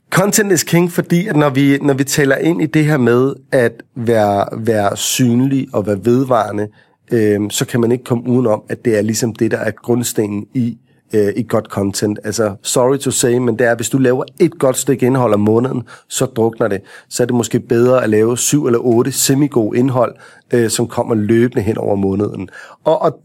Content 0.09 0.51
is 0.51 0.63
king, 0.63 0.91
fordi 0.91 1.27
at 1.27 1.35
når 1.35 1.49
vi, 1.49 1.77
når 1.77 1.93
vi 1.93 2.03
taler 2.03 2.35
ind 2.35 2.61
i 2.61 2.65
det 2.65 2.85
her 2.85 2.97
med 2.97 3.33
at 3.51 3.83
være, 3.95 4.45
være 4.57 4.97
synlig 4.97 5.67
og 5.73 5.87
være 5.87 5.99
vedvarende, 6.03 6.67
øh, 7.11 7.39
så 7.49 7.65
kan 7.65 7.81
man 7.81 7.91
ikke 7.91 8.03
komme 8.03 8.29
udenom, 8.29 8.63
at 8.69 8.85
det 8.85 8.97
er 8.97 9.01
ligesom 9.01 9.35
det, 9.35 9.51
der 9.51 9.57
er 9.57 9.71
grundstenen 9.71 10.45
i 10.53 10.77
øh, 11.13 11.33
i 11.35 11.45
godt 11.49 11.65
content. 11.65 12.19
Altså, 12.23 12.55
sorry 12.61 12.97
to 12.97 13.11
say, 13.11 13.37
men 13.37 13.59
det 13.59 13.67
er, 13.67 13.75
hvis 13.75 13.89
du 13.89 13.97
laver 13.97 14.23
et 14.39 14.59
godt 14.59 14.77
stykke 14.77 15.05
indhold 15.05 15.33
om 15.33 15.39
måneden, 15.39 15.83
så 16.09 16.25
drukner 16.25 16.67
det. 16.67 16.81
Så 17.09 17.23
er 17.23 17.27
det 17.27 17.35
måske 17.35 17.59
bedre 17.59 18.03
at 18.03 18.09
lave 18.09 18.37
syv 18.37 18.65
eller 18.65 18.79
otte 18.79 19.11
semigod 19.11 19.75
indhold, 19.75 20.15
øh, 20.53 20.69
som 20.69 20.87
kommer 20.87 21.15
løbende 21.15 21.63
hen 21.63 21.77
over 21.77 21.95
måneden. 21.95 22.49
Og, 22.83 23.01
og 23.01 23.19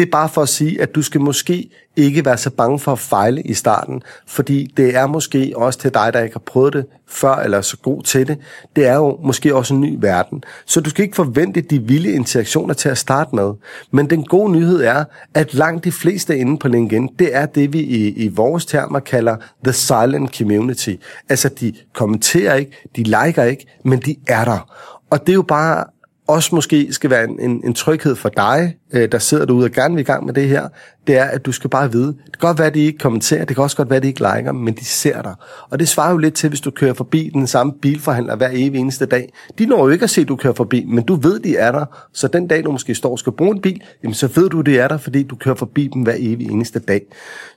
det 0.00 0.06
er 0.06 0.10
bare 0.10 0.28
for 0.28 0.42
at 0.42 0.48
sige, 0.48 0.82
at 0.82 0.94
du 0.94 1.02
skal 1.02 1.20
måske 1.20 1.70
ikke 1.96 2.24
være 2.24 2.38
så 2.38 2.50
bange 2.50 2.78
for 2.78 2.92
at 2.92 2.98
fejle 2.98 3.42
i 3.42 3.54
starten, 3.54 4.02
fordi 4.26 4.72
det 4.76 4.96
er 4.96 5.06
måske 5.06 5.52
også 5.56 5.78
til 5.78 5.94
dig, 5.94 6.12
der 6.12 6.20
ikke 6.20 6.34
har 6.34 6.42
prøvet 6.46 6.72
det 6.72 6.86
før, 7.08 7.34
eller 7.34 7.58
er 7.58 7.62
så 7.62 7.76
god 7.76 8.02
til 8.02 8.28
det. 8.28 8.38
Det 8.76 8.86
er 8.86 8.94
jo 8.94 9.18
måske 9.22 9.54
også 9.54 9.74
en 9.74 9.80
ny 9.80 9.98
verden. 10.00 10.42
Så 10.66 10.80
du 10.80 10.90
skal 10.90 11.02
ikke 11.02 11.16
forvente 11.16 11.60
de 11.60 11.82
vilde 11.82 12.12
interaktioner 12.12 12.74
til 12.74 12.88
at 12.88 12.98
starte 12.98 13.34
med. 13.34 13.52
Men 13.90 14.10
den 14.10 14.24
gode 14.24 14.52
nyhed 14.52 14.82
er, 14.82 15.04
at 15.34 15.54
langt 15.54 15.84
de 15.84 15.92
fleste 15.92 16.38
inde 16.38 16.58
på 16.58 16.68
LinkedIn, 16.68 17.08
det 17.18 17.36
er 17.36 17.46
det, 17.46 17.72
vi 17.72 17.80
i, 17.80 18.08
i 18.08 18.28
vores 18.28 18.66
termer 18.66 19.00
kalder 19.00 19.36
the 19.64 19.72
silent 19.72 20.36
community. 20.36 20.94
Altså, 21.28 21.48
de 21.48 21.72
kommenterer 21.94 22.54
ikke, 22.54 22.88
de 22.96 23.02
liker 23.02 23.42
ikke, 23.42 23.66
men 23.84 23.98
de 23.98 24.16
er 24.28 24.44
der. 24.44 24.70
Og 25.10 25.20
det 25.20 25.28
er 25.28 25.36
jo 25.36 25.42
bare 25.42 25.84
også 26.30 26.54
måske 26.54 26.92
skal 26.92 27.10
være 27.10 27.24
en, 27.24 27.40
en, 27.40 27.60
en 27.64 27.74
tryghed 27.74 28.16
for 28.16 28.28
dig, 28.28 28.76
øh, 28.92 29.12
der 29.12 29.18
sidder 29.18 29.44
derude 29.44 29.64
og 29.64 29.70
gerne 29.70 29.94
vil 29.94 30.00
i 30.00 30.04
gang 30.04 30.26
med 30.26 30.34
det 30.34 30.48
her, 30.48 30.68
det 31.06 31.18
er, 31.18 31.24
at 31.24 31.46
du 31.46 31.52
skal 31.52 31.70
bare 31.70 31.92
vide, 31.92 32.06
det 32.06 32.38
kan 32.38 32.48
godt 32.48 32.58
være, 32.58 32.66
at 32.66 32.74
de 32.74 32.80
ikke 32.80 32.98
kommenterer, 32.98 33.44
det 33.44 33.56
kan 33.56 33.62
også 33.62 33.76
godt 33.76 33.90
være, 33.90 33.96
at 33.96 34.02
de 34.02 34.08
ikke 34.08 34.20
liker, 34.20 34.52
men 34.52 34.74
de 34.74 34.84
ser 34.84 35.22
dig. 35.22 35.34
Og 35.70 35.78
det 35.78 35.88
svarer 35.88 36.10
jo 36.10 36.18
lidt 36.18 36.34
til, 36.34 36.48
hvis 36.48 36.60
du 36.60 36.70
kører 36.70 36.94
forbi 36.94 37.30
den 37.34 37.46
samme 37.46 37.72
bilforhandler 37.82 38.36
hver 38.36 38.48
evig 38.52 38.80
eneste 38.80 39.06
dag. 39.06 39.32
De 39.58 39.66
når 39.66 39.84
jo 39.84 39.88
ikke 39.88 40.02
at 40.02 40.10
se, 40.10 40.20
at 40.20 40.28
du 40.28 40.36
kører 40.36 40.54
forbi, 40.54 40.84
men 40.84 41.04
du 41.04 41.14
ved, 41.14 41.40
de 41.40 41.56
er 41.56 41.72
der. 41.72 41.84
Så 42.12 42.28
den 42.28 42.46
dag, 42.46 42.64
du 42.64 42.72
måske 42.72 42.94
står 42.94 43.10
og 43.10 43.18
skal 43.18 43.32
bruge 43.32 43.50
en 43.56 43.60
bil, 43.60 43.82
jamen 44.02 44.14
så 44.14 44.26
ved 44.26 44.48
du, 44.48 44.60
det 44.60 44.80
er 44.80 44.88
der, 44.88 44.98
fordi 44.98 45.22
du 45.22 45.36
kører 45.36 45.54
forbi 45.54 45.90
dem 45.94 46.02
hver 46.02 46.16
evig 46.18 46.50
eneste 46.50 46.78
dag. 46.78 47.02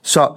Så 0.02 0.28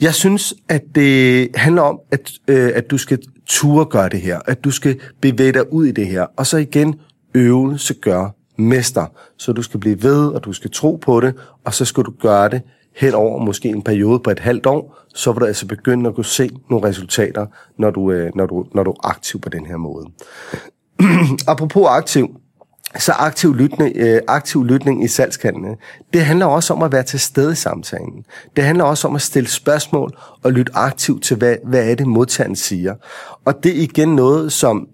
jeg 0.00 0.14
synes, 0.14 0.54
at 0.68 0.82
det 0.94 1.48
handler 1.54 1.82
om, 1.82 2.00
at, 2.12 2.32
øh, 2.48 2.70
at 2.74 2.90
du 2.90 2.98
skal 2.98 3.18
ture 3.46 3.84
gøre 3.84 4.08
det 4.08 4.20
her, 4.20 4.40
at 4.46 4.64
du 4.64 4.70
skal 4.70 5.00
bevæge 5.20 5.52
dig 5.52 5.72
ud 5.72 5.86
i 5.86 5.92
det 5.92 6.06
her, 6.06 6.26
og 6.36 6.46
så 6.46 6.56
igen, 6.56 6.94
øvelse 7.34 7.94
gør 7.94 8.30
mester. 8.58 9.06
Så 9.38 9.52
du 9.52 9.62
skal 9.62 9.80
blive 9.80 10.02
ved, 10.02 10.26
og 10.26 10.44
du 10.44 10.52
skal 10.52 10.70
tro 10.70 10.96
på 10.96 11.20
det, 11.20 11.34
og 11.64 11.74
så 11.74 11.84
skal 11.84 12.04
du 12.04 12.12
gøre 12.20 12.48
det 12.48 12.62
hen 12.96 13.14
over 13.14 13.44
måske 13.44 13.68
en 13.68 13.82
periode 13.82 14.18
på 14.18 14.30
et 14.30 14.38
halvt 14.38 14.66
år, 14.66 14.98
så 15.14 15.32
vil 15.32 15.40
du 15.40 15.46
altså 15.46 15.66
begynde 15.66 16.08
at 16.08 16.14
kunne 16.14 16.24
se 16.24 16.50
nogle 16.70 16.88
resultater, 16.88 17.46
når 17.78 17.90
du, 17.90 18.12
øh, 18.12 18.30
når 18.34 18.46
du, 18.46 18.66
når 18.74 18.82
du 18.82 18.90
er 18.90 19.06
aktiv 19.08 19.40
på 19.40 19.48
den 19.48 19.66
her 19.66 19.76
måde. 19.76 20.06
Apropos 21.52 21.86
aktiv, 21.88 22.28
så 22.98 23.12
aktiv 23.12 23.54
lytning, 23.54 23.96
øh, 23.96 24.20
aktiv 24.28 24.64
lytning 24.64 25.04
i 25.04 25.08
salgskantene, 25.08 25.68
øh, 25.68 25.76
det 26.12 26.24
handler 26.24 26.46
også 26.46 26.74
om 26.74 26.82
at 26.82 26.92
være 26.92 27.02
til 27.02 27.20
stede 27.20 27.52
i 27.52 27.54
samtalen. 27.54 28.24
Det 28.56 28.64
handler 28.64 28.84
også 28.84 29.08
om 29.08 29.14
at 29.14 29.22
stille 29.22 29.48
spørgsmål 29.48 30.10
og 30.42 30.52
lytte 30.52 30.72
aktivt 30.74 31.22
til, 31.22 31.36
hvad, 31.36 31.56
hvad 31.64 31.90
er 31.90 31.94
det 31.94 32.06
modtageren 32.06 32.56
siger. 32.56 32.94
Og 33.44 33.64
det 33.64 33.78
er 33.78 33.82
igen 33.82 34.16
noget, 34.16 34.52
som 34.52 34.88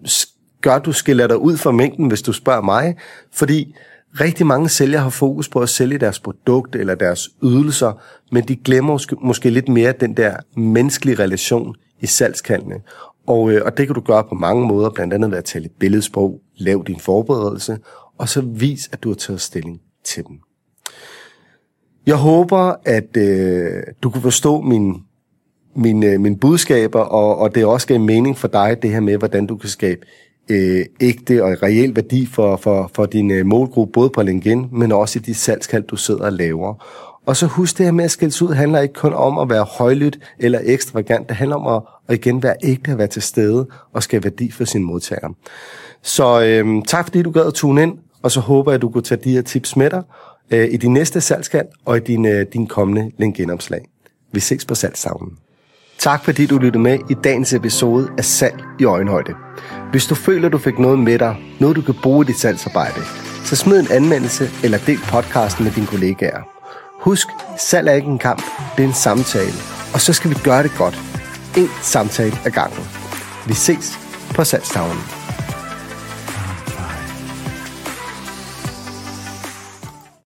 gør, 0.61 0.75
at 0.75 0.85
du 0.85 0.91
skiller 0.91 1.27
dig 1.27 1.37
ud 1.37 1.57
fra 1.57 1.71
mængden, 1.71 2.07
hvis 2.07 2.21
du 2.21 2.33
spørger 2.33 2.61
mig, 2.61 2.95
fordi 3.33 3.75
rigtig 4.19 4.45
mange 4.45 4.69
sælgere 4.69 5.01
har 5.01 5.09
fokus 5.09 5.49
på 5.49 5.59
at 5.59 5.69
sælge 5.69 5.97
deres 5.97 6.19
produkt 6.19 6.75
eller 6.75 6.95
deres 6.95 7.29
ydelser, 7.43 8.01
men 8.31 8.43
de 8.47 8.55
glemmer 8.55 8.93
måske, 8.93 9.15
måske 9.21 9.49
lidt 9.49 9.69
mere 9.69 9.93
den 9.99 10.17
der 10.17 10.35
menneskelige 10.55 11.19
relation 11.19 11.75
i 12.01 12.05
salgskaldene. 12.05 12.75
Og, 13.27 13.51
øh, 13.51 13.61
og 13.65 13.77
det 13.77 13.87
kan 13.87 13.95
du 13.95 14.01
gøre 14.01 14.23
på 14.23 14.35
mange 14.35 14.67
måder, 14.67 14.89
blandt 14.89 15.13
andet 15.13 15.31
ved 15.31 15.37
at 15.37 15.45
tale 15.45 15.69
billedsprog, 15.79 16.41
lav 16.57 16.83
din 16.87 16.99
forberedelse, 16.99 17.77
og 18.17 18.29
så 18.29 18.41
vis, 18.41 18.89
at 18.91 19.03
du 19.03 19.09
har 19.09 19.15
taget 19.15 19.41
stilling 19.41 19.81
til 20.03 20.23
dem. 20.23 20.39
Jeg 22.05 22.15
håber, 22.15 22.73
at 22.85 23.17
øh, 23.17 23.83
du 24.03 24.09
kunne 24.09 24.21
forstå 24.21 24.61
min, 24.61 24.95
min, 25.75 26.03
øh, 26.03 26.19
mine 26.19 26.37
budskaber, 26.37 26.99
og, 26.99 27.37
og 27.37 27.55
det 27.55 27.65
også 27.65 27.87
gav 27.87 27.99
mening 27.99 28.37
for 28.37 28.47
dig, 28.47 28.77
det 28.81 28.89
her 28.89 28.99
med, 28.99 29.17
hvordan 29.17 29.47
du 29.47 29.57
kan 29.57 29.69
skabe 29.69 30.05
øh, 30.49 30.85
ægte 31.01 31.43
og 31.43 31.63
reel 31.63 31.95
værdi 31.95 32.25
for, 32.25 32.55
for, 32.55 32.91
for 32.95 33.05
din 33.05 33.31
øh, 33.31 33.45
målgruppe, 33.45 33.91
både 33.91 34.09
på 34.09 34.21
LinkedIn, 34.21 34.67
men 34.71 34.91
også 34.91 35.19
i 35.19 35.21
de 35.21 35.33
salgskald, 35.33 35.83
du 35.83 35.95
sidder 35.95 36.25
og 36.25 36.33
laver. 36.33 36.85
Og 37.25 37.37
så 37.37 37.45
husk 37.45 37.77
det 37.77 37.85
her 37.85 37.93
med 37.93 38.05
at 38.05 38.11
skældes 38.11 38.41
ud, 38.41 38.53
handler 38.53 38.79
ikke 38.79 38.93
kun 38.93 39.13
om 39.13 39.39
at 39.39 39.49
være 39.49 39.63
højlydt 39.63 40.19
eller 40.39 40.59
ekstravagant. 40.63 41.29
Det 41.29 41.37
handler 41.37 41.55
om 41.55 41.75
at, 41.75 41.81
at 42.07 42.15
igen 42.15 42.43
være 42.43 42.55
ægte, 42.63 42.91
at 42.91 42.97
være 42.97 43.07
til 43.07 43.21
stede 43.21 43.67
og 43.93 44.03
skabe 44.03 44.23
værdi 44.23 44.51
for 44.51 44.65
sine 44.65 44.83
modtagere. 44.83 45.33
Så 46.01 46.41
øh, 46.41 46.83
tak 46.87 47.05
fordi 47.05 47.21
du 47.21 47.31
gad 47.31 47.45
at 47.45 47.53
tune 47.53 47.83
ind, 47.83 47.97
og 48.21 48.31
så 48.31 48.39
håber 48.39 48.71
jeg, 48.71 48.75
at 48.75 48.81
du 48.81 48.89
kunne 48.89 49.03
tage 49.03 49.21
de 49.23 49.31
her 49.31 49.41
tips 49.41 49.75
med 49.75 49.89
dig 49.89 50.03
øh, 50.51 50.73
i 50.73 50.77
din 50.77 50.93
næste 50.93 51.21
salgskald 51.21 51.67
og 51.85 51.97
i 51.97 51.99
din, 51.99 52.25
øh, 52.25 52.45
din 52.53 52.67
kommende 52.67 53.11
LinkedIn-opslag. 53.17 53.81
Vi 54.31 54.39
ses 54.39 54.65
på 54.65 54.75
salgstavnen. 54.75 55.37
Tak 56.01 56.25
fordi 56.25 56.45
du 56.45 56.57
lyttede 56.57 56.83
med 56.83 56.99
i 57.09 57.13
dagens 57.13 57.53
episode 57.53 58.09
af 58.17 58.25
Salg 58.25 58.63
i 58.79 58.85
Øjenhøjde. 58.85 59.33
Hvis 59.91 60.05
du 60.05 60.15
føler, 60.15 60.49
du 60.49 60.57
fik 60.57 60.79
noget 60.79 60.99
med 60.99 61.19
dig, 61.19 61.35
noget 61.59 61.75
du 61.75 61.81
kan 61.81 61.95
bruge 62.03 62.25
i 62.25 62.27
dit 62.27 62.39
salgsarbejde, 62.39 63.01
så 63.43 63.55
smid 63.55 63.79
en 63.79 63.91
anmeldelse 63.91 64.49
eller 64.63 64.77
del 64.77 64.99
podcasten 65.09 65.63
med 65.63 65.71
dine 65.71 65.87
kollegaer. 65.87 66.41
Husk, 67.01 67.27
salg 67.57 67.87
er 67.87 67.93
ikke 67.93 68.07
en 68.07 68.19
kamp, 68.19 68.43
det 68.77 68.83
er 68.83 68.87
en 68.87 68.93
samtale. 68.93 69.53
Og 69.93 70.01
så 70.01 70.13
skal 70.13 70.29
vi 70.29 70.35
gøre 70.43 70.63
det 70.63 70.71
godt. 70.77 70.99
En 71.57 71.69
samtale 71.81 72.37
ad 72.45 72.51
gangen. 72.51 72.83
Vi 73.47 73.53
ses 73.53 73.99
på 74.35 74.43
salgstavlen. 74.43 75.20